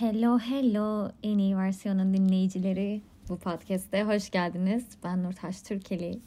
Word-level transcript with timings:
Hello 0.00 0.38
hello 0.38 1.10
en 1.22 1.38
iyi 1.38 1.56
versiyonun 1.56 2.14
dinleyicileri. 2.14 3.02
Bu 3.28 3.38
podcast'te 3.38 4.02
hoş 4.02 4.30
geldiniz. 4.30 4.86
Ben 5.04 5.22
Nurtaş 5.22 5.62
Türkeli. 5.62 6.18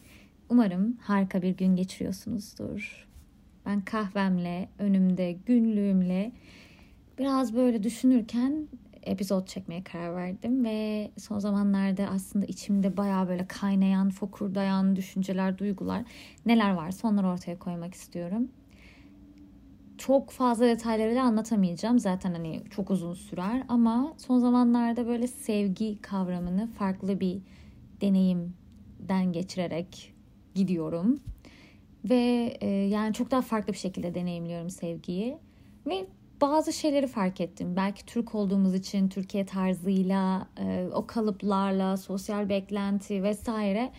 Umarım 0.50 0.98
harika 1.02 1.42
bir 1.42 1.58
gün 1.58 1.76
geçiriyorsunuzdur. 1.76 3.08
Ben 3.66 3.82
kahvemle, 3.82 4.70
önümde 4.80 5.32
günlüğümle 5.32 6.32
biraz 7.20 7.56
böyle 7.56 7.84
düşünürken 7.84 8.68
epizod 9.04 9.48
çekmeye 9.48 9.84
karar 9.84 10.16
verdim 10.16 10.66
ve 10.66 11.12
son 11.18 11.40
zamanlarda 11.40 12.08
aslında 12.08 12.46
içimde 12.46 12.98
baya 12.98 13.28
böyle 13.28 13.48
kaynayan, 13.48 14.10
fokurdayan 14.10 14.96
düşünceler, 14.96 15.58
duygular 15.58 16.04
neler 16.46 16.72
varsa 16.72 17.08
onları 17.08 17.28
ortaya 17.28 17.60
koymak 17.60 17.94
istiyorum 17.94 18.48
çok 20.08 20.32
fazla 20.32 20.66
detaylarıyla 20.66 21.24
anlatamayacağım. 21.24 22.00
Zaten 22.00 22.34
hani 22.34 22.62
çok 22.70 22.92
uzun 22.92 23.14
sürer 23.14 23.64
ama 23.68 24.14
son 24.18 24.40
zamanlarda 24.40 25.08
böyle 25.08 25.28
sevgi 25.28 26.02
kavramını 26.02 26.68
farklı 26.68 27.20
bir 27.20 27.42
deneyimden 28.02 29.32
geçirerek 29.32 30.14
gidiyorum. 30.56 31.20
Ve 32.06 32.58
e, 32.62 32.68
yani 32.70 33.14
çok 33.14 33.32
daha 33.32 33.42
farklı 33.42 33.74
bir 33.74 33.78
şekilde 33.78 34.16
deneyimliyorum 34.16 34.70
sevgiyi. 34.70 35.38
Ve 35.88 36.06
bazı 36.42 36.74
şeyleri 36.74 37.08
fark 37.08 37.42
ettim. 37.42 37.76
Belki 37.76 38.06
Türk 38.06 38.36
olduğumuz 38.36 38.76
için 38.76 39.10
Türkiye 39.10 39.46
tarzıyla, 39.46 40.48
e, 40.60 40.88
o 40.94 41.08
kalıplarla, 41.08 41.98
sosyal 41.98 42.50
beklenti 42.50 43.24
vesaire 43.24 43.92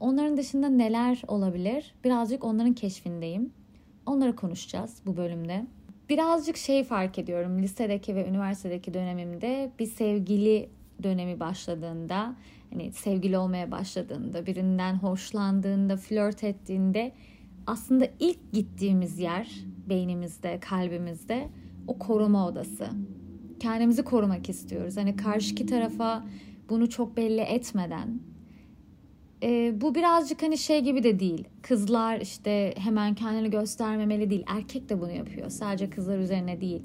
onların 0.00 0.36
dışında 0.36 0.68
neler 0.68 1.22
olabilir? 1.28 1.94
Birazcık 2.04 2.44
onların 2.44 2.74
keşfindeyim. 2.74 3.57
Onları 4.08 4.36
konuşacağız 4.36 5.02
bu 5.06 5.16
bölümde. 5.16 5.66
Birazcık 6.08 6.56
şey 6.56 6.84
fark 6.84 7.18
ediyorum. 7.18 7.62
Lisedeki 7.62 8.14
ve 8.14 8.28
üniversitedeki 8.28 8.94
dönemimde 8.94 9.72
bir 9.78 9.86
sevgili 9.86 10.70
dönemi 11.02 11.40
başladığında 11.40 12.36
hani 12.70 12.92
sevgili 12.92 13.38
olmaya 13.38 13.70
başladığında 13.70 14.46
birinden 14.46 14.94
hoşlandığında 14.94 15.96
flört 15.96 16.44
ettiğinde 16.44 17.12
aslında 17.66 18.08
ilk 18.20 18.52
gittiğimiz 18.52 19.18
yer 19.18 19.50
beynimizde 19.88 20.60
kalbimizde 20.60 21.48
o 21.86 21.98
koruma 21.98 22.48
odası. 22.48 22.88
Kendimizi 23.60 24.04
korumak 24.04 24.48
istiyoruz. 24.48 24.96
Hani 24.96 25.16
karşıki 25.16 25.66
tarafa 25.66 26.26
bunu 26.68 26.90
çok 26.90 27.16
belli 27.16 27.40
etmeden 27.40 28.20
e, 29.42 29.80
bu 29.80 29.94
birazcık 29.94 30.42
hani 30.42 30.58
şey 30.58 30.80
gibi 30.80 31.02
de 31.02 31.20
değil. 31.20 31.48
Kızlar 31.62 32.20
işte 32.20 32.74
hemen 32.76 33.14
kendini 33.14 33.50
göstermemeli 33.50 34.30
değil. 34.30 34.44
Erkek 34.46 34.88
de 34.88 35.00
bunu 35.00 35.12
yapıyor. 35.12 35.50
Sadece 35.50 35.90
kızlar 35.90 36.18
üzerine 36.18 36.60
değil. 36.60 36.82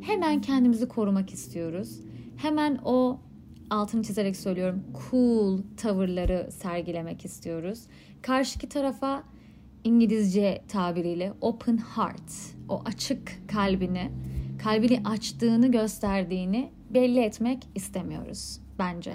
Hemen 0.00 0.40
kendimizi 0.40 0.88
korumak 0.88 1.32
istiyoruz. 1.32 2.00
Hemen 2.36 2.78
o 2.84 3.20
altını 3.70 4.02
çizerek 4.02 4.36
söylüyorum 4.36 4.84
cool 5.10 5.58
tavırları 5.76 6.48
sergilemek 6.52 7.24
istiyoruz. 7.24 7.86
Karşıki 8.22 8.68
tarafa 8.68 9.24
İngilizce 9.84 10.62
tabiriyle 10.68 11.32
open 11.40 11.76
heart, 11.76 12.32
o 12.68 12.82
açık 12.84 13.48
kalbini, 13.48 14.10
kalbini 14.62 15.02
açtığını 15.04 15.70
gösterdiğini 15.70 16.70
belli 16.90 17.20
etmek 17.20 17.68
istemiyoruz 17.74 18.60
bence. 18.78 19.14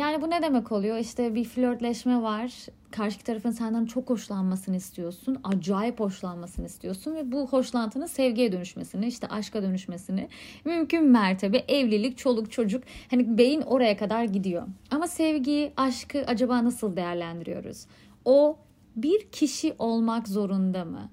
Yani 0.00 0.22
bu 0.22 0.30
ne 0.30 0.42
demek 0.42 0.72
oluyor? 0.72 0.98
İşte 0.98 1.34
bir 1.34 1.44
flörtleşme 1.44 2.22
var. 2.22 2.52
Karşı 2.90 3.18
tarafın 3.18 3.50
senden 3.50 3.86
çok 3.86 4.10
hoşlanmasını 4.10 4.76
istiyorsun. 4.76 5.38
Acayip 5.44 6.00
hoşlanmasını 6.00 6.66
istiyorsun 6.66 7.14
ve 7.14 7.32
bu 7.32 7.48
hoşlantının 7.48 8.06
sevgiye 8.06 8.52
dönüşmesini, 8.52 9.06
işte 9.06 9.26
aşka 9.28 9.62
dönüşmesini, 9.62 10.28
mümkün 10.64 11.04
mertebe 11.04 11.58
evlilik, 11.58 12.18
çoluk 12.18 12.52
çocuk. 12.52 12.84
Hani 13.10 13.38
beyin 13.38 13.60
oraya 13.60 13.96
kadar 13.96 14.24
gidiyor. 14.24 14.62
Ama 14.90 15.08
sevgiyi, 15.08 15.72
aşkı 15.76 16.24
acaba 16.26 16.64
nasıl 16.64 16.96
değerlendiriyoruz? 16.96 17.86
O 18.24 18.56
bir 18.96 19.20
kişi 19.20 19.74
olmak 19.78 20.28
zorunda 20.28 20.84
mı? 20.84 21.10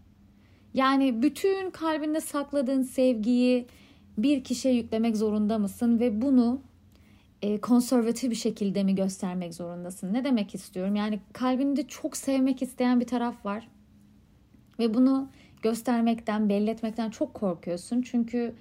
Yani 0.74 1.22
bütün 1.22 1.70
kalbinde 1.70 2.22
sakladığın 2.22 2.82
sevgiyi 2.82 3.68
bir 4.18 4.44
kişiye 4.44 4.74
yüklemek 4.74 5.18
zorunda 5.18 5.58
mısın 5.58 6.00
ve 6.00 6.22
bunu 6.22 6.62
e, 7.42 7.62
konservatif 7.62 8.32
bir 8.32 8.36
şekilde 8.36 8.84
mi 8.84 8.96
göstermek 8.96 9.54
zorundasın? 9.54 10.14
Ne 10.14 10.24
demek 10.24 10.56
istiyorum? 10.56 10.96
Yani 10.96 11.20
kalbinde 11.34 11.88
çok 11.88 12.18
sevmek 12.18 12.62
isteyen 12.62 13.00
bir 13.00 13.08
taraf 13.08 13.46
var. 13.46 13.68
Ve 14.80 14.94
bunu 14.94 15.30
göstermekten, 15.62 16.50
belli 16.50 16.70
etmekten 16.70 17.10
çok 17.10 17.34
korkuyorsun. 17.34 18.02
Çünkü 18.02 18.56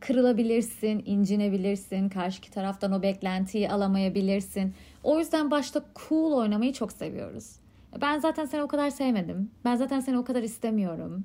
kırılabilirsin, 0.00 1.02
incinebilirsin, 1.06 2.08
karşıki 2.08 2.50
taraftan 2.50 2.92
o 2.92 3.02
beklentiyi 3.02 3.70
alamayabilirsin. 3.70 4.74
O 5.02 5.18
yüzden 5.18 5.50
başta 5.50 5.84
cool 6.08 6.32
oynamayı 6.32 6.72
çok 6.72 6.92
seviyoruz. 6.92 7.56
Ben 8.00 8.18
zaten 8.18 8.44
seni 8.44 8.62
o 8.62 8.68
kadar 8.68 8.90
sevmedim. 8.90 9.50
Ben 9.64 9.76
zaten 9.76 10.00
seni 10.00 10.18
o 10.18 10.24
kadar 10.24 10.42
istemiyorum. 10.42 11.24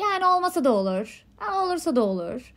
Yani 0.00 0.26
olmasa 0.26 0.64
da 0.64 0.72
olur. 0.72 1.26
Olursa 1.64 1.96
da 1.96 2.02
olur. 2.04 2.54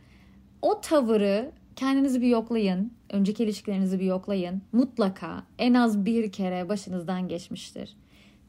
O 0.62 0.80
tavırı 0.80 1.52
kendinizi 1.76 2.22
bir 2.22 2.28
yoklayın. 2.28 2.92
Önceki 3.10 3.44
ilişkilerinizi 3.44 4.00
bir 4.00 4.04
yoklayın. 4.04 4.62
Mutlaka 4.72 5.42
en 5.58 5.74
az 5.74 6.04
bir 6.04 6.32
kere 6.32 6.68
başınızdan 6.68 7.28
geçmiştir. 7.28 7.96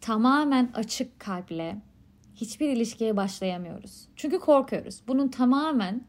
Tamamen 0.02 0.72
açık 0.74 1.20
kalple 1.20 1.78
hiçbir 2.36 2.70
ilişkiye 2.70 3.18
başlayamıyoruz. 3.18 4.08
Çünkü 4.16 4.40
korkuyoruz. 4.40 5.02
Bunun 5.08 5.28
tamamen 5.28 6.02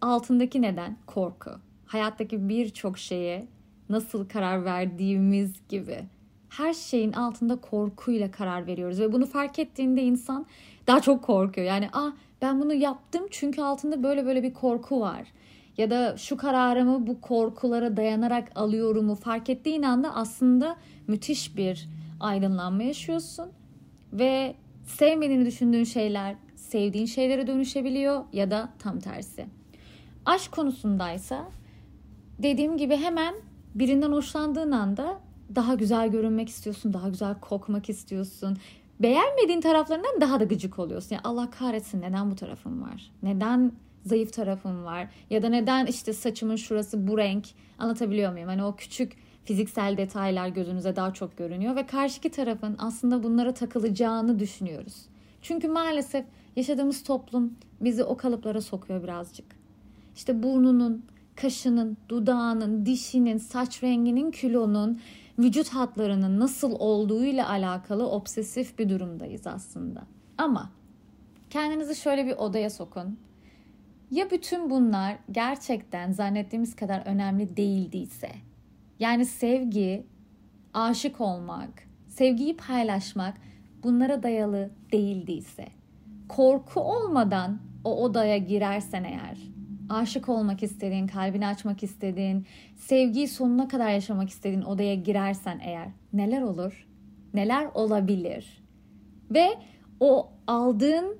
altındaki 0.00 0.62
neden 0.62 0.96
korku. 1.06 1.50
Hayattaki 1.86 2.48
birçok 2.48 2.98
şeye 2.98 3.46
nasıl 3.88 4.28
karar 4.28 4.64
verdiğimiz 4.64 5.52
gibi 5.68 6.04
her 6.48 6.72
şeyin 6.72 7.12
altında 7.12 7.56
korkuyla 7.56 8.30
karar 8.30 8.66
veriyoruz 8.66 9.00
ve 9.00 9.12
bunu 9.12 9.26
fark 9.26 9.58
ettiğinde 9.58 10.02
insan 10.02 10.46
daha 10.86 11.00
çok 11.00 11.24
korkuyor. 11.24 11.66
Yani 11.66 11.88
ah 11.92 12.12
ben 12.42 12.60
bunu 12.60 12.74
yaptım 12.74 13.26
çünkü 13.30 13.62
altında 13.62 14.02
böyle 14.02 14.26
böyle 14.26 14.42
bir 14.42 14.54
korku 14.54 15.00
var 15.00 15.26
ya 15.78 15.90
da 15.90 16.16
şu 16.16 16.36
kararımı 16.36 17.06
bu 17.06 17.20
korkulara 17.20 17.96
dayanarak 17.96 18.52
alıyorumu 18.54 19.14
fark 19.14 19.50
ettiğin 19.50 19.82
anda 19.82 20.14
aslında 20.14 20.76
müthiş 21.06 21.56
bir 21.56 21.88
aydınlanma 22.20 22.82
yaşıyorsun 22.82 23.50
ve 24.12 24.54
sevmediğini 24.84 25.46
düşündüğün 25.46 25.84
şeyler 25.84 26.36
sevdiğin 26.56 27.06
şeylere 27.06 27.46
dönüşebiliyor 27.46 28.24
ya 28.32 28.50
da 28.50 28.68
tam 28.78 28.98
tersi. 29.00 29.46
Aşk 30.26 30.52
konusundaysa 30.52 31.48
dediğim 32.38 32.76
gibi 32.76 32.96
hemen 32.96 33.34
birinden 33.74 34.12
hoşlandığın 34.12 34.70
anda 34.70 35.20
daha 35.54 35.74
güzel 35.74 36.08
görünmek 36.08 36.48
istiyorsun, 36.48 36.92
daha 36.92 37.08
güzel 37.08 37.40
kokmak 37.40 37.88
istiyorsun. 37.88 38.56
Beğenmediğin 39.00 39.60
taraflarından 39.60 40.20
daha 40.20 40.40
da 40.40 40.44
gıcık 40.44 40.78
oluyorsun. 40.78 41.14
Yani 41.14 41.22
Allah 41.24 41.50
kahretsin 41.50 42.00
neden 42.00 42.30
bu 42.30 42.36
tarafım 42.36 42.82
var? 42.82 43.10
Neden 43.22 43.72
zayıf 44.04 44.32
tarafım 44.32 44.84
var 44.84 45.08
ya 45.30 45.42
da 45.42 45.48
neden 45.48 45.86
işte 45.86 46.12
saçımın 46.12 46.56
şurası 46.56 47.08
bu 47.08 47.18
renk 47.18 47.46
anlatabiliyor 47.78 48.32
muyum? 48.32 48.48
Hani 48.48 48.64
o 48.64 48.76
küçük 48.76 49.16
fiziksel 49.44 49.96
detaylar 49.96 50.48
gözünüze 50.48 50.96
daha 50.96 51.12
çok 51.14 51.36
görünüyor 51.38 51.76
ve 51.76 51.86
karşıki 51.86 52.30
tarafın 52.30 52.76
aslında 52.78 53.22
bunlara 53.22 53.54
takılacağını 53.54 54.38
düşünüyoruz. 54.38 54.94
Çünkü 55.42 55.68
maalesef 55.68 56.24
yaşadığımız 56.56 57.02
toplum 57.02 57.54
bizi 57.80 58.04
o 58.04 58.16
kalıplara 58.16 58.60
sokuyor 58.60 59.02
birazcık. 59.02 59.46
İşte 60.14 60.42
burnunun, 60.42 61.04
kaşının, 61.36 61.96
dudağının, 62.08 62.86
dişinin, 62.86 63.38
saç 63.38 63.82
renginin, 63.82 64.30
kilonun, 64.30 65.00
vücut 65.38 65.68
hatlarının 65.68 66.40
nasıl 66.40 66.72
olduğuyla 66.78 67.48
alakalı 67.48 68.08
obsesif 68.08 68.78
bir 68.78 68.88
durumdayız 68.88 69.46
aslında. 69.46 70.02
Ama 70.38 70.70
kendinizi 71.50 71.96
şöyle 71.96 72.26
bir 72.26 72.32
odaya 72.32 72.70
sokun 72.70 73.18
ya 74.12 74.30
bütün 74.30 74.70
bunlar 74.70 75.16
gerçekten 75.30 76.12
zannettiğimiz 76.12 76.76
kadar 76.76 77.02
önemli 77.06 77.56
değildiyse? 77.56 78.30
Yani 78.98 79.26
sevgi, 79.26 80.06
aşık 80.74 81.20
olmak, 81.20 81.88
sevgiyi 82.08 82.56
paylaşmak 82.56 83.34
bunlara 83.82 84.22
dayalı 84.22 84.70
değildiyse, 84.92 85.66
korku 86.28 86.80
olmadan 86.80 87.60
o 87.84 88.04
odaya 88.04 88.36
girersen 88.36 89.04
eğer, 89.04 89.38
aşık 89.88 90.28
olmak 90.28 90.62
istediğin, 90.62 91.06
kalbini 91.06 91.46
açmak 91.46 91.82
istediğin, 91.82 92.46
sevgiyi 92.76 93.28
sonuna 93.28 93.68
kadar 93.68 93.90
yaşamak 93.90 94.30
istediğin 94.30 94.62
odaya 94.62 94.94
girersen 94.94 95.60
eğer 95.64 95.88
neler 96.12 96.42
olur? 96.42 96.88
Neler 97.34 97.68
olabilir? 97.74 98.62
Ve 99.30 99.48
o 100.00 100.28
aldığın 100.46 101.18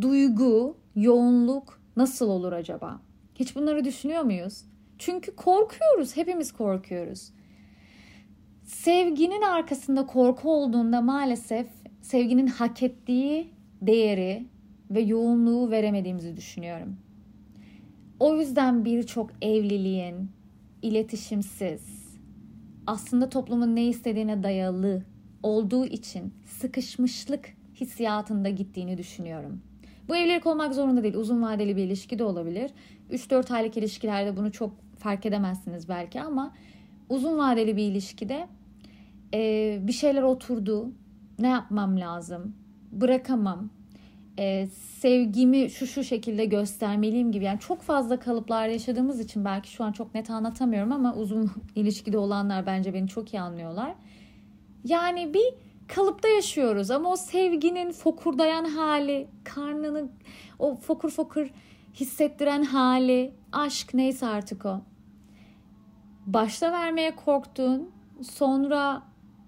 duygu, 0.00 0.76
yoğunluk 0.96 1.77
Nasıl 1.98 2.28
olur 2.28 2.52
acaba? 2.52 3.00
Hiç 3.34 3.56
bunları 3.56 3.84
düşünüyor 3.84 4.22
muyuz? 4.22 4.64
Çünkü 4.98 5.36
korkuyoruz, 5.36 6.16
hepimiz 6.16 6.52
korkuyoruz. 6.52 7.30
Sevginin 8.64 9.42
arkasında 9.42 10.06
korku 10.06 10.50
olduğunda 10.52 11.00
maalesef 11.00 11.66
sevginin 12.02 12.46
hak 12.46 12.82
ettiği 12.82 13.50
değeri 13.82 14.46
ve 14.90 15.00
yoğunluğu 15.00 15.70
veremediğimizi 15.70 16.36
düşünüyorum. 16.36 16.96
O 18.20 18.36
yüzden 18.36 18.84
birçok 18.84 19.30
evliliğin 19.42 20.30
iletişimsiz, 20.82 21.82
aslında 22.86 23.28
toplumun 23.28 23.76
ne 23.76 23.86
istediğine 23.86 24.42
dayalı 24.42 25.02
olduğu 25.42 25.86
için 25.86 26.34
sıkışmışlık 26.46 27.56
hissiyatında 27.74 28.48
gittiğini 28.48 28.98
düşünüyorum. 28.98 29.62
Bu 30.08 30.16
evlilik 30.16 30.46
olmak 30.46 30.74
zorunda 30.74 31.02
değil. 31.02 31.14
Uzun 31.14 31.42
vadeli 31.42 31.76
bir 31.76 31.84
ilişki 31.84 32.18
de 32.18 32.24
olabilir. 32.24 32.70
3-4 33.10 33.54
aylık 33.54 33.76
ilişkilerde 33.76 34.36
bunu 34.36 34.52
çok 34.52 34.70
fark 34.98 35.26
edemezsiniz 35.26 35.88
belki 35.88 36.20
ama 36.20 36.54
uzun 37.08 37.38
vadeli 37.38 37.76
bir 37.76 37.82
ilişkide 37.82 38.48
e, 39.34 39.78
bir 39.82 39.92
şeyler 39.92 40.22
oturdu. 40.22 40.92
Ne 41.38 41.48
yapmam 41.48 42.00
lazım? 42.00 42.54
Bırakamam. 42.92 43.70
E, 44.38 44.66
sevgimi 45.00 45.70
şu 45.70 45.86
şu 45.86 46.04
şekilde 46.04 46.44
göstermeliyim 46.44 47.32
gibi. 47.32 47.44
Yani 47.44 47.60
çok 47.60 47.82
fazla 47.82 48.18
kalıplar 48.18 48.68
yaşadığımız 48.68 49.20
için 49.20 49.44
belki 49.44 49.70
şu 49.70 49.84
an 49.84 49.92
çok 49.92 50.14
net 50.14 50.30
anlatamıyorum 50.30 50.92
ama 50.92 51.14
uzun 51.14 51.50
ilişkide 51.74 52.18
olanlar 52.18 52.66
bence 52.66 52.94
beni 52.94 53.08
çok 53.08 53.34
iyi 53.34 53.40
anlıyorlar. 53.40 53.94
Yani 54.84 55.34
bir 55.34 55.67
kalıpta 55.88 56.28
yaşıyoruz 56.28 56.90
ama 56.90 57.12
o 57.12 57.16
sevginin 57.16 57.92
fokurdayan 57.92 58.64
hali, 58.64 59.28
karnını 59.44 60.08
o 60.58 60.76
fokur 60.76 61.10
fokur 61.10 61.46
hissettiren 61.94 62.62
hali, 62.62 63.32
aşk 63.52 63.94
neyse 63.94 64.26
artık 64.26 64.66
o. 64.66 64.80
Başta 66.26 66.72
vermeye 66.72 67.16
korktuğun, 67.16 67.90
sonra 68.22 69.02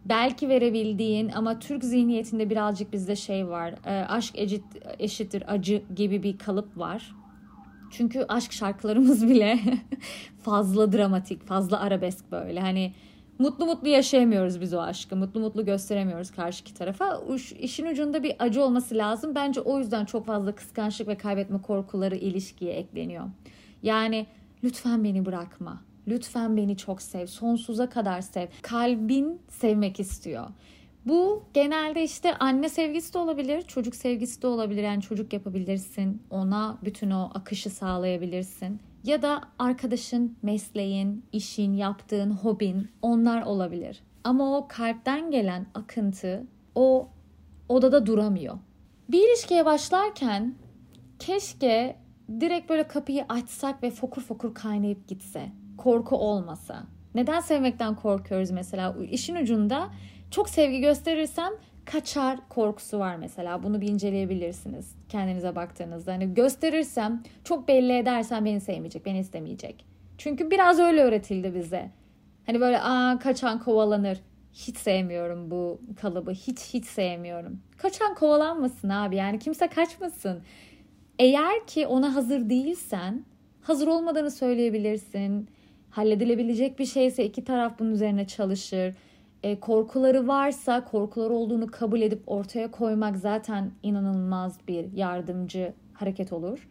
belki 0.04 0.48
verebildiğin 0.48 1.28
ama 1.28 1.58
Türk 1.58 1.84
zihniyetinde 1.84 2.50
birazcık 2.50 2.93
bizde 2.93 3.16
şey 3.16 3.48
var. 3.48 3.75
E, 3.86 4.06
aşk 4.06 4.38
eşit, 4.38 4.64
eşittir 4.98 5.54
acı 5.54 5.82
gibi 5.96 6.22
bir 6.22 6.38
kalıp 6.38 6.78
var. 6.78 7.14
Çünkü 7.90 8.25
aşk 8.28 8.52
şarkılarımız 8.52 9.28
bile 9.28 9.58
fazla 10.43 10.93
dramatik, 10.93 11.46
fazla 11.46 11.81
arabesk 11.81 12.32
böyle. 12.32 12.60
Hani 12.60 12.93
mutlu 13.40 13.66
mutlu 13.66 13.88
yaşayamıyoruz 13.88 14.60
biz 14.60 14.75
o 14.75 14.81
aşkı. 14.81 15.16
Mutlu 15.16 15.40
mutlu 15.40 15.64
gösteremiyoruz 15.64 16.31
karşıki 16.31 16.75
tarafa. 16.75 17.22
İşin 17.60 17.87
ucunda 17.87 18.22
bir 18.22 18.37
acı 18.38 18.62
olması 18.64 18.94
lazım. 18.94 19.34
Bence 19.34 19.60
o 19.60 19.78
yüzden 19.78 20.04
çok 20.04 20.26
fazla 20.26 20.54
kıskançlık 20.54 21.08
ve 21.08 21.16
kaybetme 21.16 21.62
korkuları 21.62 22.16
ilişkiye 22.16 22.72
ekleniyor. 22.72 23.25
Yani 23.82 24.26
lütfen 24.64 25.04
beni 25.04 25.26
bırakma. 25.26 25.81
Lütfen 26.08 26.56
beni 26.56 26.76
çok 26.76 27.02
sev. 27.02 27.26
Sonsuza 27.26 27.90
kadar 27.90 28.20
sev. 28.20 28.46
Kalbin 28.62 29.40
sevmek 29.48 30.00
istiyor. 30.00 30.46
Bu 31.06 31.43
genelde 31.55 32.05
işte 32.05 32.35
anne 32.35 32.69
sevgisi 32.69 33.14
de 33.14 33.19
olabilir, 33.19 33.62
çocuk 33.62 33.94
sevgisi 33.94 34.43
de 34.43 34.47
olabilir. 34.47 34.82
Yani 34.82 35.02
çocuk 35.02 35.32
yapabilirsin, 35.32 36.23
ona 36.31 36.79
bütün 36.85 37.11
o 37.11 37.31
akışı 37.35 37.70
sağlayabilirsin 37.70 38.81
ya 39.05 39.23
da 39.23 39.43
arkadaşın, 39.58 40.37
mesleğin, 40.43 41.25
işin, 41.32 41.73
yaptığın, 41.73 42.31
hobin 42.31 42.88
onlar 43.02 43.43
olabilir. 43.43 44.02
Ama 44.25 44.58
o 44.58 44.69
kalpten 44.69 45.31
gelen 45.31 45.67
akıntı 45.75 46.47
o 46.75 47.08
odada 47.69 48.06
duramıyor. 48.06 48.58
Bir 49.08 49.29
ilişkiye 49.29 49.64
başlarken 49.64 50.55
keşke 51.19 51.96
direkt 52.41 52.70
böyle 52.70 52.88
kapıyı 52.88 53.25
açsak 53.29 53.82
ve 53.82 53.91
fokur 53.91 54.23
fokur 54.23 54.55
kaynayıp 54.55 55.08
gitse. 55.08 55.53
Korku 55.79 56.17
olmasa. 56.17 56.87
Neden 57.14 57.41
sevmekten 57.41 57.94
korkuyoruz 57.94 58.50
mesela? 58.50 58.96
İşin 59.11 59.37
ucunda 59.37 59.91
çok 60.31 60.49
sevgi 60.49 60.81
gösterirsem 60.81 61.53
kaçar 61.85 62.38
korkusu 62.49 62.99
var 62.99 63.17
mesela. 63.17 63.62
Bunu 63.62 63.81
bir 63.81 63.88
inceleyebilirsiniz 63.88 64.94
kendinize 65.09 65.56
baktığınızda. 65.56 66.12
Hani 66.12 66.35
gösterirsem, 66.35 67.23
çok 67.44 67.69
belli 67.69 67.99
edersem 67.99 68.44
beni 68.44 68.61
sevmeyecek, 68.61 69.06
beni 69.06 69.19
istemeyecek. 69.19 69.85
Çünkü 70.19 70.50
biraz 70.50 70.79
öyle 70.79 71.03
öğretildi 71.03 71.55
bize. 71.55 71.91
Hani 72.47 72.61
böyle 72.61 72.81
aa 72.81 73.19
kaçan 73.19 73.59
kovalanır. 73.59 74.19
Hiç 74.53 74.77
sevmiyorum 74.77 75.50
bu 75.50 75.81
kalıbı. 76.00 76.31
Hiç 76.31 76.75
hiç 76.75 76.85
sevmiyorum. 76.85 77.61
Kaçan 77.77 78.15
kovalanmasın 78.15 78.88
abi. 78.88 79.17
Yani 79.17 79.38
kimse 79.38 79.69
kaçmasın. 79.69 80.43
Eğer 81.19 81.67
ki 81.67 81.87
ona 81.87 82.15
hazır 82.15 82.50
değilsen 82.50 83.25
hazır 83.62 83.87
olmadığını 83.88 84.31
söyleyebilirsin. 84.31 85.49
Halledilebilecek 85.91 86.79
bir 86.79 86.85
şeyse 86.85 87.25
iki 87.25 87.44
taraf 87.44 87.79
bunun 87.79 87.91
üzerine 87.91 88.27
çalışır 88.27 88.94
e, 89.42 89.60
korkuları 89.60 90.28
varsa 90.28 90.84
korkuları 90.84 91.34
olduğunu 91.34 91.66
kabul 91.66 92.00
edip 92.00 92.22
ortaya 92.26 92.70
koymak 92.70 93.16
zaten 93.16 93.70
inanılmaz 93.82 94.58
bir 94.69 94.92
yardımcı 94.92 95.72
hareket 95.92 96.32
olur. 96.32 96.69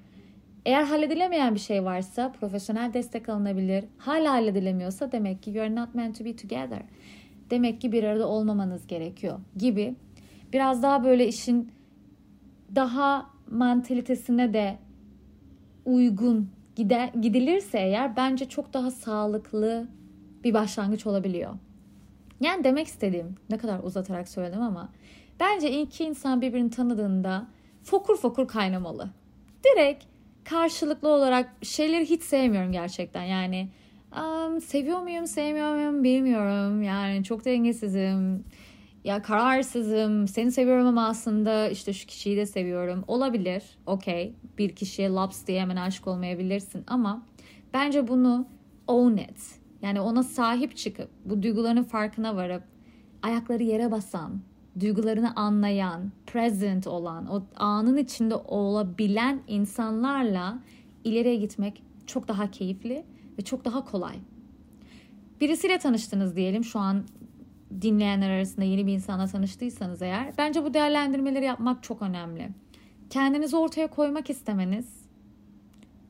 Eğer 0.66 0.83
halledilemeyen 0.83 1.56
bir 1.56 1.60
şey 1.60 1.83
varsa 1.83 2.31
profesyonel 2.31 2.94
destek 2.94 3.30
alınabilir. 3.30 3.86
Hala 3.98 4.31
halledilemiyorsa 4.31 5.12
demek 5.12 5.44
ki 5.44 5.51
you're 5.51 5.75
not 5.75 5.95
meant 5.95 6.18
to 6.18 6.25
be 6.25 6.36
together. 6.36 6.81
Demek 7.50 7.81
ki 7.81 7.92
bir 7.92 8.04
arada 8.04 8.27
olmamanız 8.27 8.88
gerekiyor 8.88 9.39
gibi. 9.57 9.95
Biraz 10.54 10.83
daha 10.83 11.04
böyle 11.04 11.27
işin 11.27 11.72
daha 12.75 13.30
mantalitesine 13.51 14.54
de 14.54 14.77
uygun 15.86 16.50
gide, 16.75 17.12
gidilirse 17.22 17.80
eğer 17.80 18.15
bence 18.15 18.45
çok 18.45 18.74
daha 18.74 18.92
sağlıklı 18.92 19.88
bir 20.44 20.54
başlangıç 20.54 21.06
olabiliyor. 21.06 21.54
Yani 22.39 22.63
demek 22.63 22.88
istediğim 22.88 23.36
ne 23.50 23.57
kadar 23.57 23.80
uzatarak 23.83 24.30
söyledim 24.30 24.62
ama 24.62 24.89
bence 25.39 25.81
iki 25.81 26.03
insan 26.03 26.41
birbirini 26.41 26.69
tanıdığında 26.69 27.47
fokur 27.83 28.18
fokur 28.18 28.47
kaynamalı. 28.47 29.09
Direkt 29.63 30.06
karşılıklı 30.44 31.09
olarak 31.09 31.50
şeyleri 31.62 32.06
hiç 32.06 32.24
sevmiyorum 32.24 32.71
gerçekten. 32.71 33.24
Yani 33.24 33.69
um, 34.15 34.62
seviyor 34.62 35.00
muyum 35.00 35.27
sevmiyor 35.27 35.75
muyum 35.75 36.03
bilmiyorum. 36.03 36.83
Yani 36.83 37.24
çok 37.24 37.45
dengesizim. 37.45 38.44
Ya 39.03 39.21
kararsızım. 39.21 40.27
Seni 40.27 40.51
seviyorum 40.51 40.88
ama 40.88 41.07
aslında 41.07 41.69
işte 41.69 41.94
şu 41.94 42.07
kişiyi 42.07 42.38
de 42.38 42.45
seviyorum. 42.45 43.03
Olabilir. 43.07 43.63
Okey. 43.86 44.33
Bir 44.57 44.75
kişiye 44.75 45.09
laps 45.09 45.47
diye 45.47 45.62
hemen 45.62 45.75
aşık 45.75 46.07
olmayabilirsin 46.07 46.83
ama 46.88 47.25
bence 47.74 48.07
bunu 48.07 48.47
own 48.88 49.18
it 49.18 49.59
yani 49.81 50.02
ona 50.02 50.24
sahip 50.24 50.78
çıkıp 50.78 51.10
bu 51.26 51.44
duyguların 51.44 51.84
farkına 51.84 52.36
varıp 52.36 52.64
ayakları 53.22 53.64
yere 53.64 53.92
basan, 53.92 54.42
duygularını 54.80 55.36
anlayan, 55.36 56.12
present 56.28 56.88
olan, 56.88 57.28
o 57.28 57.44
anın 57.56 57.98
içinde 57.98 58.36
olabilen 58.36 59.40
insanlarla 59.48 60.60
ileriye 61.03 61.36
gitmek 61.36 61.84
çok 62.08 62.27
daha 62.27 62.51
keyifli 62.51 63.06
ve 63.38 63.42
çok 63.42 63.65
daha 63.65 63.86
kolay. 63.86 64.15
Birisiyle 65.42 65.77
tanıştınız 65.77 66.36
diyelim 66.36 66.63
şu 66.63 66.80
an 66.80 67.03
dinleyenler 67.82 68.30
arasında 68.30 68.65
yeni 68.65 68.88
bir 68.88 68.94
insanla 68.94 69.27
tanıştıysanız 69.27 70.01
eğer 70.01 70.34
bence 70.38 70.63
bu 70.63 70.74
değerlendirmeleri 70.74 71.46
yapmak 71.46 71.84
çok 71.84 72.01
önemli. 72.01 72.50
Kendinizi 73.10 73.58
ortaya 73.58 73.88
koymak 73.88 74.30
istemeniz 74.30 74.99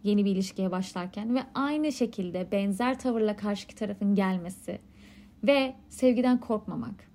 yeni 0.04 0.26
bir 0.26 0.32
ilişkiye 0.32 0.72
başlarken 0.72 1.36
ve 1.36 1.40
aynı 1.56 1.92
şekilde 1.92 2.52
benzer 2.52 3.00
tavırla 3.00 3.36
karşıki 3.36 3.76
tarafın 3.76 4.16
gelmesi 4.16 4.80
ve 5.44 5.76
sevgiden 5.90 6.40
korkmamak. 6.40 7.10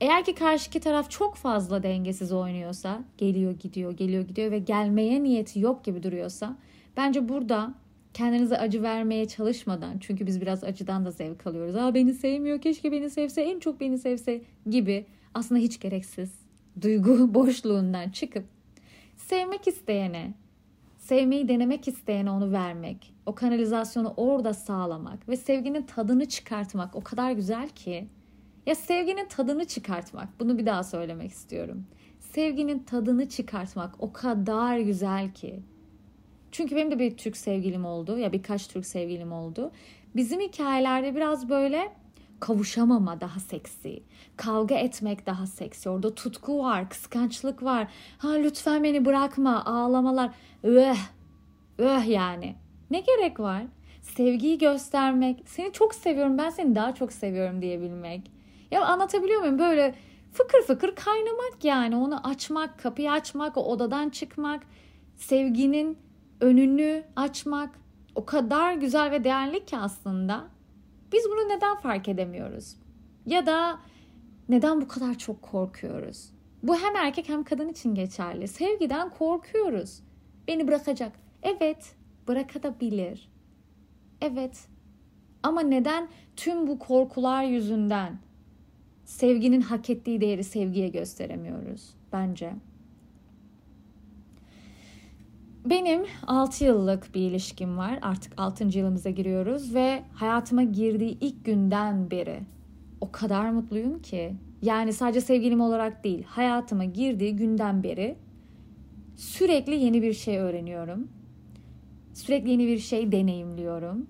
Eğer 0.00 0.24
ki 0.24 0.34
karşıki 0.34 0.80
taraf 0.80 1.10
çok 1.10 1.36
fazla 1.36 1.82
dengesiz 1.82 2.32
oynuyorsa, 2.32 3.04
geliyor 3.18 3.52
gidiyor, 3.52 3.92
geliyor 3.92 4.22
gidiyor 4.22 4.50
ve 4.50 4.58
gelmeye 4.58 5.22
niyeti 5.22 5.60
yok 5.60 5.84
gibi 5.84 6.02
duruyorsa, 6.02 6.56
bence 6.96 7.28
burada 7.28 7.74
kendinize 8.14 8.58
acı 8.58 8.82
vermeye 8.82 9.28
çalışmadan 9.28 9.98
çünkü 9.98 10.26
biz 10.26 10.40
biraz 10.40 10.64
acıdan 10.64 11.04
da 11.04 11.10
zevk 11.10 11.46
alıyoruz. 11.46 11.76
Aa 11.76 11.94
beni 11.94 12.14
sevmiyor, 12.14 12.60
keşke 12.60 12.92
beni 12.92 13.10
sevse, 13.10 13.42
en 13.42 13.58
çok 13.58 13.80
beni 13.80 13.98
sevse 13.98 14.42
gibi 14.70 15.06
aslında 15.34 15.60
hiç 15.60 15.80
gereksiz 15.80 16.32
duygu 16.80 17.34
boşluğundan 17.34 18.10
çıkıp 18.10 18.44
sevmek 19.16 19.68
isteyene, 19.68 20.34
sevmeyi 21.04 21.48
denemek 21.48 21.88
isteyene 21.88 22.30
onu 22.30 22.52
vermek, 22.52 23.14
o 23.26 23.34
kanalizasyonu 23.34 24.14
orada 24.16 24.54
sağlamak 24.54 25.28
ve 25.28 25.36
sevginin 25.36 25.82
tadını 25.82 26.28
çıkartmak 26.28 26.96
o 26.96 27.00
kadar 27.00 27.32
güzel 27.32 27.68
ki. 27.68 28.08
Ya 28.66 28.74
sevginin 28.74 29.28
tadını 29.28 29.64
çıkartmak, 29.64 30.28
bunu 30.40 30.58
bir 30.58 30.66
daha 30.66 30.82
söylemek 30.82 31.30
istiyorum. 31.30 31.86
Sevginin 32.20 32.78
tadını 32.78 33.28
çıkartmak 33.28 33.94
o 33.98 34.12
kadar 34.12 34.78
güzel 34.78 35.32
ki. 35.32 35.62
Çünkü 36.52 36.76
benim 36.76 36.90
de 36.90 36.98
bir 36.98 37.16
Türk 37.16 37.36
sevgilim 37.36 37.84
oldu 37.84 38.18
ya 38.18 38.32
birkaç 38.32 38.68
Türk 38.68 38.86
sevgilim 38.86 39.32
oldu. 39.32 39.70
Bizim 40.16 40.40
hikayelerde 40.40 41.14
biraz 41.14 41.48
böyle 41.48 41.92
kavuşamama 42.44 43.20
daha 43.20 43.40
seksi. 43.40 44.02
Kavga 44.36 44.74
etmek 44.74 45.26
daha 45.26 45.46
seksi. 45.46 45.90
Orada 45.90 46.14
tutku 46.14 46.58
var, 46.58 46.90
kıskançlık 46.90 47.62
var. 47.62 47.88
Ha 48.18 48.32
lütfen 48.32 48.84
beni 48.84 49.04
bırakma, 49.04 49.64
ağlamalar. 49.64 50.30
Öh, 50.62 50.96
öh 51.78 52.08
yani. 52.08 52.56
Ne 52.90 53.00
gerek 53.00 53.40
var? 53.40 53.62
Sevgiyi 54.02 54.58
göstermek, 54.58 55.42
seni 55.46 55.72
çok 55.72 55.94
seviyorum, 55.94 56.38
ben 56.38 56.50
seni 56.50 56.74
daha 56.74 56.94
çok 56.94 57.12
seviyorum 57.12 57.62
diyebilmek. 57.62 58.30
Ya 58.70 58.84
anlatabiliyor 58.84 59.40
muyum? 59.40 59.58
Böyle 59.58 59.94
fıkır 60.32 60.62
fıkır 60.62 60.94
kaynamak 60.94 61.64
yani. 61.64 61.96
Onu 61.96 62.26
açmak, 62.26 62.78
kapıyı 62.78 63.12
açmak, 63.12 63.56
o 63.56 63.64
odadan 63.64 64.08
çıkmak. 64.08 64.62
Sevginin 65.16 65.98
önünü 66.40 67.04
açmak 67.16 67.70
o 68.14 68.24
kadar 68.24 68.72
güzel 68.72 69.10
ve 69.10 69.24
değerli 69.24 69.64
ki 69.64 69.76
aslında. 69.76 70.54
Biz 71.14 71.24
bunu 71.30 71.48
neden 71.48 71.76
fark 71.76 72.08
edemiyoruz? 72.08 72.76
Ya 73.26 73.46
da 73.46 73.78
neden 74.48 74.80
bu 74.80 74.88
kadar 74.88 75.18
çok 75.18 75.42
korkuyoruz? 75.42 76.30
Bu 76.62 76.76
hem 76.76 76.96
erkek 76.96 77.28
hem 77.28 77.44
kadın 77.44 77.68
için 77.68 77.94
geçerli. 77.94 78.48
Sevgiden 78.48 79.10
korkuyoruz. 79.10 80.00
Beni 80.48 80.68
bırakacak. 80.68 81.12
Evet, 81.42 81.94
bırakabilir. 82.28 83.30
Evet. 84.20 84.68
Ama 85.42 85.60
neden 85.60 86.08
tüm 86.36 86.66
bu 86.66 86.78
korkular 86.78 87.44
yüzünden 87.44 88.18
sevginin 89.04 89.60
hak 89.60 89.90
ettiği 89.90 90.20
değeri 90.20 90.44
sevgiye 90.44 90.88
gösteremiyoruz 90.88 91.94
bence? 92.12 92.52
Benim 95.64 96.02
6 96.26 96.64
yıllık 96.64 97.14
bir 97.14 97.20
ilişkim 97.20 97.78
var. 97.78 97.98
Artık 98.02 98.32
6. 98.36 98.78
yılımıza 98.78 99.10
giriyoruz 99.10 99.74
ve 99.74 100.02
hayatıma 100.14 100.62
girdiği 100.62 101.18
ilk 101.20 101.44
günden 101.44 102.10
beri 102.10 102.40
o 103.00 103.12
kadar 103.12 103.50
mutluyum 103.50 104.02
ki. 104.02 104.34
Yani 104.62 104.92
sadece 104.92 105.20
sevgilim 105.20 105.60
olarak 105.60 106.04
değil, 106.04 106.24
hayatıma 106.24 106.84
girdiği 106.84 107.36
günden 107.36 107.82
beri 107.82 108.16
sürekli 109.16 109.74
yeni 109.74 110.02
bir 110.02 110.12
şey 110.12 110.38
öğreniyorum. 110.38 111.08
Sürekli 112.14 112.50
yeni 112.50 112.66
bir 112.66 112.78
şey 112.78 113.12
deneyimliyorum 113.12 114.06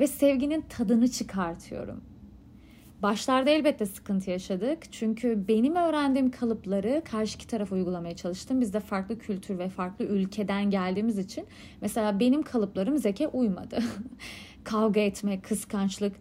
ve 0.00 0.06
sevginin 0.06 0.64
tadını 0.68 1.08
çıkartıyorum. 1.08 2.00
Başlarda 3.02 3.50
elbette 3.50 3.86
sıkıntı 3.86 4.30
yaşadık. 4.30 4.92
Çünkü 4.92 5.48
benim 5.48 5.76
öğrendiğim 5.76 6.30
kalıpları 6.30 7.02
karşıki 7.10 7.46
tarafa 7.46 7.76
uygulamaya 7.76 8.16
çalıştım. 8.16 8.60
Biz 8.60 8.74
de 8.74 8.80
farklı 8.80 9.18
kültür 9.18 9.58
ve 9.58 9.68
farklı 9.68 10.04
ülkeden 10.04 10.70
geldiğimiz 10.70 11.18
için 11.18 11.46
mesela 11.80 12.20
benim 12.20 12.42
kalıplarım 12.42 12.98
Zeke 12.98 13.28
uymadı. 13.28 13.78
Kavga 14.64 15.00
etmek, 15.00 15.44
kıskançlık. 15.44 16.16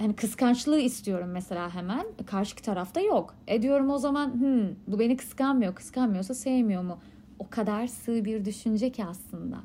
Yani 0.00 0.16
kıskançlığı 0.16 0.80
istiyorum 0.80 1.30
mesela 1.32 1.74
hemen. 1.74 2.06
Karşıki 2.26 2.62
tarafta 2.62 3.00
yok. 3.00 3.34
E 3.46 3.62
diyorum 3.62 3.90
o 3.90 3.98
zaman 3.98 4.34
hmm, 4.34 4.68
bu 4.86 4.98
beni 4.98 5.16
kıskanmıyor. 5.16 5.74
Kıskanmıyorsa 5.74 6.34
sevmiyor 6.34 6.82
mu? 6.82 6.98
O 7.38 7.48
kadar 7.50 7.86
sığ 7.86 8.24
bir 8.24 8.44
düşünce 8.44 8.92
ki 8.92 9.04
aslında. 9.04 9.58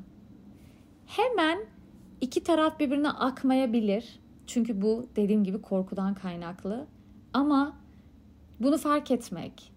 Hemen 1.05 1.59
iki 2.21 2.43
taraf 2.43 2.79
birbirine 2.79 3.09
akmayabilir 3.09 4.22
çünkü 4.47 4.81
bu 4.81 5.07
dediğim 5.15 5.43
gibi 5.43 5.61
korkudan 5.61 6.13
kaynaklı. 6.13 6.87
Ama 7.33 7.77
bunu 8.59 8.77
fark 8.77 9.11
etmek, 9.11 9.71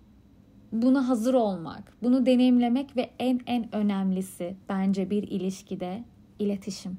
buna 0.73 1.09
hazır 1.09 1.35
olmak, 1.35 1.93
bunu 2.03 2.27
deneyimlemek 2.27 2.97
ve 2.97 3.11
en 3.19 3.41
en 3.47 3.75
önemlisi 3.75 4.57
bence 4.69 5.11
bir 5.11 5.23
ilişkide 5.23 6.05
iletişim. 6.39 6.99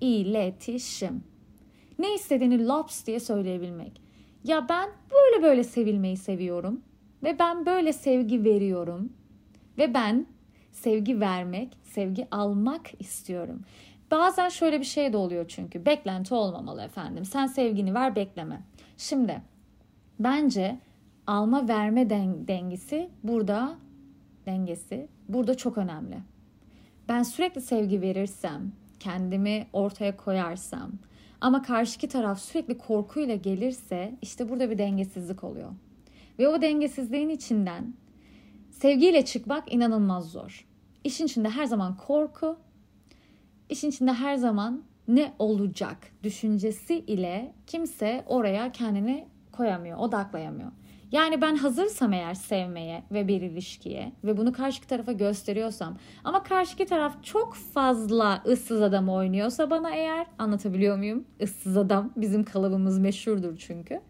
İletişim. 0.00 1.24
Ne 1.98 2.14
istediğini 2.14 2.66
lops 2.66 3.06
diye 3.06 3.20
söyleyebilmek. 3.20 4.00
Ya 4.44 4.66
ben 4.68 4.88
böyle 5.10 5.42
böyle 5.42 5.64
sevilmeyi 5.64 6.16
seviyorum 6.16 6.80
ve 7.22 7.38
ben 7.38 7.66
böyle 7.66 7.92
sevgi 7.92 8.44
veriyorum 8.44 9.12
ve 9.78 9.94
ben 9.94 10.26
sevgi 10.72 11.20
vermek, 11.20 11.76
sevgi 11.82 12.28
almak 12.30 13.00
istiyorum. 13.00 13.60
Bazen 14.10 14.48
şöyle 14.48 14.80
bir 14.80 14.84
şey 14.84 15.12
de 15.12 15.16
oluyor 15.16 15.48
çünkü. 15.48 15.86
Beklenti 15.86 16.34
olmamalı 16.34 16.82
efendim. 16.82 17.24
Sen 17.24 17.46
sevgini 17.46 17.94
ver 17.94 18.16
bekleme. 18.16 18.62
Şimdi 18.96 19.42
bence 20.18 20.78
alma 21.26 21.68
verme 21.68 22.10
dengesi 22.48 23.10
burada 23.22 23.76
dengesi 24.46 25.08
burada 25.28 25.56
çok 25.56 25.78
önemli. 25.78 26.18
Ben 27.08 27.22
sürekli 27.22 27.60
sevgi 27.60 28.00
verirsem, 28.00 28.72
kendimi 29.00 29.66
ortaya 29.72 30.16
koyarsam 30.16 30.92
ama 31.40 31.62
karşıki 31.62 32.08
taraf 32.08 32.40
sürekli 32.40 32.78
korkuyla 32.78 33.34
gelirse 33.34 34.14
işte 34.22 34.48
burada 34.48 34.70
bir 34.70 34.78
dengesizlik 34.78 35.44
oluyor. 35.44 35.70
Ve 36.38 36.48
o 36.48 36.62
dengesizliğin 36.62 37.28
içinden 37.28 37.94
sevgiyle 38.70 39.24
çıkmak 39.24 39.72
inanılmaz 39.72 40.30
zor. 40.30 40.66
İşin 41.04 41.26
içinde 41.26 41.48
her 41.48 41.64
zaman 41.64 41.96
korku 41.96 42.56
İşin 43.70 43.90
içinde 43.90 44.12
her 44.12 44.36
zaman 44.36 44.82
ne 45.08 45.32
olacak 45.38 45.98
düşüncesi 46.22 46.94
ile 46.94 47.52
kimse 47.66 48.24
oraya 48.26 48.72
kendini 48.72 49.28
koyamıyor, 49.52 49.98
odaklayamıyor. 49.98 50.70
Yani 51.12 51.42
ben 51.42 51.56
hazırsam 51.56 52.12
eğer 52.12 52.34
sevmeye 52.34 53.02
ve 53.12 53.28
bir 53.28 53.42
ilişkiye 53.42 54.12
ve 54.24 54.36
bunu 54.36 54.52
karşı 54.52 54.82
tarafa 54.82 55.12
gösteriyorsam 55.12 55.96
ama 56.24 56.42
karşı 56.42 56.86
taraf 56.86 57.24
çok 57.24 57.54
fazla 57.54 58.42
ıssız 58.46 58.82
adam 58.82 59.08
oynuyorsa 59.08 59.70
bana 59.70 59.90
eğer 59.90 60.26
anlatabiliyor 60.38 60.98
muyum? 60.98 61.24
Issız 61.40 61.76
adam 61.76 62.12
bizim 62.16 62.44
kalıbımız 62.44 62.98
meşhurdur 62.98 63.56
çünkü. 63.56 64.00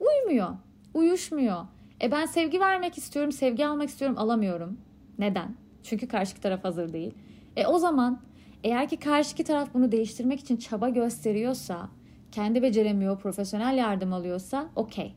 Uymuyor, 0.00 0.48
uyuşmuyor. 0.94 1.64
E 2.02 2.10
ben 2.10 2.26
sevgi 2.26 2.60
vermek 2.60 2.98
istiyorum, 2.98 3.32
sevgi 3.32 3.66
almak 3.66 3.88
istiyorum, 3.88 4.18
alamıyorum. 4.18 4.78
Neden? 5.18 5.56
Çünkü 5.82 6.08
karşı 6.08 6.40
taraf 6.40 6.64
hazır 6.64 6.92
değil. 6.92 7.14
E 7.56 7.66
o 7.66 7.78
zaman 7.78 8.20
eğer 8.64 8.88
ki 8.88 8.96
karşıki 8.96 9.44
taraf 9.44 9.74
bunu 9.74 9.92
değiştirmek 9.92 10.40
için 10.40 10.56
çaba 10.56 10.88
gösteriyorsa, 10.88 11.88
kendi 12.32 12.62
beceremiyor, 12.62 13.18
profesyonel 13.18 13.78
yardım 13.78 14.12
alıyorsa 14.12 14.68
okey. 14.76 15.14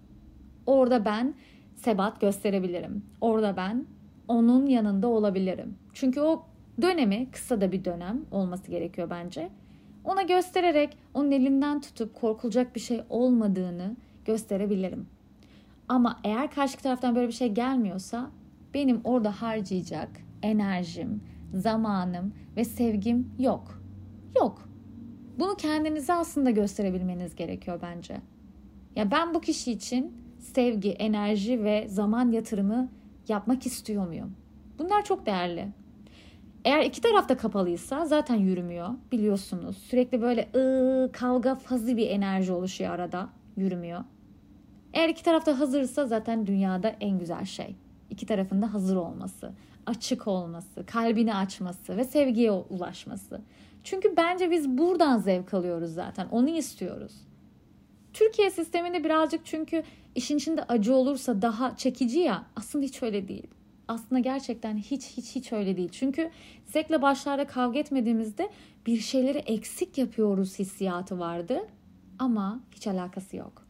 Orada 0.66 1.06
ben 1.06 1.34
sebat 1.76 2.22
gösterebilirim. 2.22 3.06
Orada 3.22 3.58
ben 3.58 3.86
onun 4.28 4.66
yanında 4.66 5.08
olabilirim. 5.08 5.78
Çünkü 5.94 6.22
o 6.22 6.46
dönemi 6.82 7.28
kısa 7.32 7.62
da 7.62 7.72
bir 7.72 7.86
dönem 7.86 8.26
olması 8.32 8.72
gerekiyor 8.72 9.10
bence. 9.10 9.50
Ona 10.04 10.22
göstererek 10.22 10.98
onun 11.14 11.32
elinden 11.32 11.82
tutup 11.82 12.16
korkulacak 12.16 12.76
bir 12.76 12.80
şey 12.80 13.02
olmadığını 13.10 13.96
gösterebilirim. 14.26 15.08
Ama 15.88 16.20
eğer 16.24 16.52
karşı 16.52 16.78
taraftan 16.78 17.16
böyle 17.16 17.28
bir 17.28 17.34
şey 17.34 17.48
gelmiyorsa 17.48 18.32
benim 18.74 19.02
orada 19.04 19.42
harcayacak 19.42 20.10
enerjim, 20.44 21.24
zamanım 21.54 22.34
ve 22.58 22.64
sevgim 22.66 23.32
yok. 23.40 23.82
Yok. 24.36 24.70
Bunu 25.40 25.56
kendinize 25.56 26.14
aslında 26.14 26.52
gösterebilmeniz 26.52 27.36
gerekiyor 27.36 27.80
bence. 27.82 28.22
Ya 28.96 29.12
ben 29.12 29.34
bu 29.34 29.42
kişi 29.42 29.72
için 29.72 30.18
sevgi, 30.40 30.92
enerji 30.92 31.64
ve 31.64 31.88
zaman 31.88 32.32
yatırımı 32.32 32.90
yapmak 33.28 33.66
istiyor 33.66 34.08
muyum? 34.08 34.36
Bunlar 34.80 35.06
çok 35.06 35.26
değerli. 35.26 35.68
Eğer 36.66 36.84
iki 36.84 37.02
tarafta 37.02 37.38
kapalıysa 37.38 38.06
zaten 38.06 38.36
yürümüyor 38.36 38.90
biliyorsunuz. 39.12 39.78
Sürekli 39.78 40.22
böyle 40.22 40.50
ıı, 40.56 41.12
kavga 41.12 41.56
fazla 41.56 41.98
bir 41.98 42.10
enerji 42.10 42.52
oluşuyor 42.52 42.92
arada 42.92 43.30
yürümüyor. 43.58 44.04
Eğer 44.94 45.10
iki 45.10 45.24
tarafta 45.24 45.60
hazırsa 45.60 46.06
zaten 46.06 46.48
dünyada 46.48 46.90
en 47.00 47.20
güzel 47.20 47.46
şey. 47.46 47.76
İki 48.10 48.26
tarafında 48.26 48.74
hazır 48.74 48.96
olması 48.96 49.52
açık 49.88 50.28
olması, 50.28 50.86
kalbini 50.86 51.36
açması 51.36 51.98
ve 51.98 52.04
sevgiye 52.04 52.52
ulaşması. 52.52 53.42
Çünkü 53.84 54.18
bence 54.18 54.52
biz 54.52 54.70
buradan 54.70 55.18
zevk 55.18 55.54
alıyoruz 55.54 55.94
zaten. 55.94 56.28
Onu 56.32 56.50
istiyoruz. 56.50 57.14
Türkiye 58.14 58.52
sisteminde 58.52 59.04
birazcık 59.04 59.46
çünkü 59.46 59.84
işin 60.16 60.38
içinde 60.38 60.64
acı 60.64 60.96
olursa 60.96 61.42
daha 61.42 61.78
çekici 61.78 62.20
ya. 62.20 62.46
Aslında 62.56 62.86
hiç 62.86 63.04
öyle 63.04 63.28
değil. 63.28 63.48
Aslında 63.88 64.20
gerçekten 64.20 64.78
hiç 64.78 65.06
hiç 65.18 65.36
hiç 65.36 65.54
öyle 65.54 65.78
değil. 65.78 65.90
Çünkü 65.92 66.32
Zek'le 66.66 67.02
başlarda 67.02 67.48
kavga 67.48 67.80
etmediğimizde 67.80 68.50
bir 68.86 69.00
şeyleri 69.00 69.38
eksik 69.38 69.98
yapıyoruz 69.98 70.60
hissiyatı 70.60 71.20
vardı. 71.20 71.68
Ama 72.20 72.60
hiç 72.72 72.88
alakası 72.88 73.38
yok. 73.38 73.68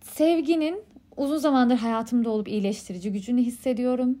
Sevginin 0.00 0.82
Uzun 1.16 1.36
zamandır 1.36 1.76
hayatımda 1.76 2.30
olup 2.30 2.48
iyileştirici 2.48 3.12
gücünü 3.12 3.42
hissediyorum. 3.42 4.18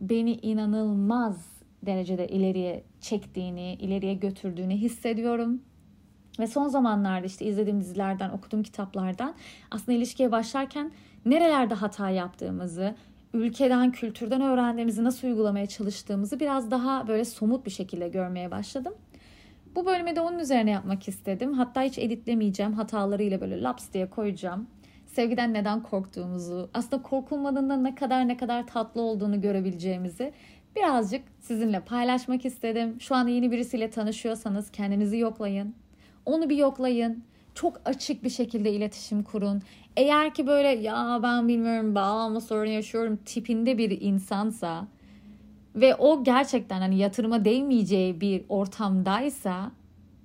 Beni 0.00 0.32
inanılmaz 0.32 1.46
derecede 1.82 2.28
ileriye 2.28 2.84
çektiğini, 3.00 3.74
ileriye 3.74 4.14
götürdüğünü 4.14 4.74
hissediyorum. 4.74 5.62
Ve 6.38 6.46
son 6.46 6.68
zamanlarda 6.68 7.26
işte 7.26 7.44
izlediğim 7.44 7.80
dizilerden, 7.80 8.30
okuduğum 8.30 8.62
kitaplardan 8.62 9.34
aslında 9.70 9.98
ilişkiye 9.98 10.32
başlarken 10.32 10.92
nerelerde 11.24 11.74
hata 11.74 12.10
yaptığımızı, 12.10 12.94
ülkeden, 13.34 13.92
kültürden 13.92 14.40
öğrendiğimizi 14.40 15.04
nasıl 15.04 15.28
uygulamaya 15.28 15.66
çalıştığımızı 15.66 16.40
biraz 16.40 16.70
daha 16.70 17.08
böyle 17.08 17.24
somut 17.24 17.66
bir 17.66 17.70
şekilde 17.70 18.08
görmeye 18.08 18.50
başladım. 18.50 18.94
Bu 19.74 19.86
bölümü 19.86 20.16
de 20.16 20.20
onun 20.20 20.38
üzerine 20.38 20.70
yapmak 20.70 21.08
istedim. 21.08 21.52
Hatta 21.52 21.82
hiç 21.82 21.98
editlemeyeceğim. 21.98 22.72
Hatalarıyla 22.72 23.40
böyle 23.40 23.62
laps 23.62 23.92
diye 23.92 24.10
koyacağım 24.10 24.66
sevgiden 25.06 25.54
neden 25.54 25.82
korktuğumuzu, 25.82 26.70
aslında 26.74 27.02
korkulmadığında 27.02 27.76
ne 27.76 27.94
kadar 27.94 28.28
ne 28.28 28.36
kadar 28.36 28.66
tatlı 28.66 29.00
olduğunu 29.00 29.40
görebileceğimizi 29.40 30.32
birazcık 30.76 31.22
sizinle 31.40 31.80
paylaşmak 31.80 32.44
istedim. 32.44 32.96
Şu 33.00 33.14
an 33.14 33.28
yeni 33.28 33.50
birisiyle 33.50 33.90
tanışıyorsanız 33.90 34.70
kendinizi 34.70 35.18
yoklayın. 35.18 35.74
Onu 36.26 36.50
bir 36.50 36.56
yoklayın. 36.56 37.24
Çok 37.54 37.80
açık 37.84 38.24
bir 38.24 38.30
şekilde 38.30 38.72
iletişim 38.72 39.22
kurun. 39.22 39.62
Eğer 39.96 40.34
ki 40.34 40.46
böyle 40.46 40.68
ya 40.68 41.20
ben 41.22 41.48
bilmiyorum 41.48 41.94
bağlanma 41.94 42.40
sorunu 42.40 42.68
yaşıyorum 42.68 43.18
tipinde 43.24 43.78
bir 43.78 44.00
insansa 44.00 44.86
ve 45.74 45.94
o 45.94 46.24
gerçekten 46.24 46.80
hani 46.80 46.98
yatırıma 46.98 47.44
değmeyeceği 47.44 48.20
bir 48.20 48.44
ortamdaysa 48.48 49.70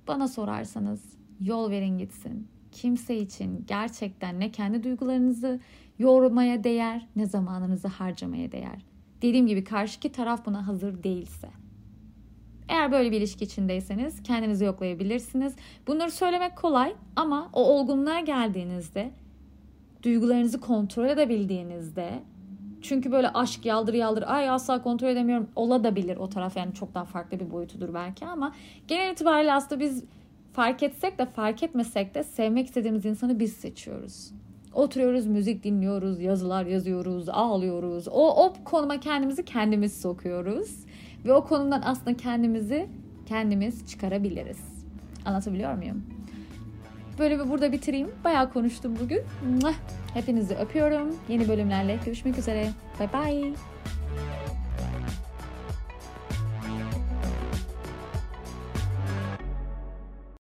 bana 0.08 0.28
sorarsanız 0.28 1.02
yol 1.40 1.70
verin 1.70 1.98
gitsin. 1.98 2.48
Kimse 2.72 3.16
için 3.16 3.64
gerçekten 3.68 4.40
ne 4.40 4.50
kendi 4.50 4.84
duygularınızı 4.84 5.60
yormaya 5.98 6.64
değer 6.64 7.06
ne 7.16 7.26
zamanınızı 7.26 7.88
harcamaya 7.88 8.52
değer. 8.52 8.84
Dediğim 9.22 9.46
gibi 9.46 9.64
karşıki 9.64 10.12
taraf 10.12 10.46
buna 10.46 10.66
hazır 10.66 11.02
değilse. 11.02 11.48
Eğer 12.68 12.92
böyle 12.92 13.10
bir 13.10 13.16
ilişki 13.16 13.44
içindeyseniz 13.44 14.22
kendinizi 14.22 14.64
yoklayabilirsiniz. 14.64 15.56
Bunları 15.86 16.10
söylemek 16.10 16.56
kolay 16.56 16.94
ama 17.16 17.50
o 17.52 17.64
olgunluğa 17.64 18.20
geldiğinizde, 18.20 19.10
duygularınızı 20.02 20.60
kontrol 20.60 21.08
edebildiğinizde 21.08 22.22
çünkü 22.82 23.12
böyle 23.12 23.28
aşk 23.28 23.66
yaldır 23.66 23.94
yaldır 23.94 24.24
ay 24.26 24.50
asla 24.50 24.82
kontrol 24.82 25.08
edemiyorum 25.08 25.48
ola 25.56 25.84
da 25.84 25.96
bilir 25.96 26.16
o 26.16 26.28
taraf 26.28 26.56
yani 26.56 26.74
çok 26.74 26.94
daha 26.94 27.04
farklı 27.04 27.40
bir 27.40 27.50
boyutudur 27.50 27.94
belki 27.94 28.26
ama 28.26 28.52
genel 28.88 29.12
itibariyle 29.12 29.52
aslında 29.52 29.80
biz 29.80 30.04
fark 30.52 30.82
etsek 30.82 31.18
de 31.18 31.26
fark 31.26 31.62
etmesek 31.62 32.14
de 32.14 32.24
sevmek 32.24 32.66
istediğimiz 32.66 33.04
insanı 33.04 33.38
biz 33.38 33.52
seçiyoruz. 33.52 34.32
Oturuyoruz, 34.74 35.26
müzik 35.26 35.64
dinliyoruz, 35.64 36.20
yazılar 36.20 36.66
yazıyoruz, 36.66 37.28
ağlıyoruz. 37.28 38.08
O, 38.08 38.44
o 38.44 38.54
konuma 38.64 39.00
kendimizi 39.00 39.44
kendimiz 39.44 40.00
sokuyoruz. 40.00 40.70
Ve 41.24 41.32
o 41.32 41.44
konumdan 41.44 41.82
aslında 41.84 42.16
kendimizi 42.16 42.88
kendimiz 43.26 43.86
çıkarabiliriz. 43.86 44.58
Anlatabiliyor 45.24 45.74
muyum? 45.74 46.04
Bir 47.18 47.50
burada 47.50 47.72
bitireyim. 47.72 48.10
Bayağı 48.24 48.52
konuştum 48.52 48.96
bugün. 49.02 49.20
Hepinizi 50.14 50.54
öpüyorum. 50.54 51.16
Yeni 51.28 51.48
bölümlerle 51.48 51.98
görüşmek 52.04 52.38
üzere. 52.38 52.68
Bye 53.00 53.08
bye. 53.12 53.52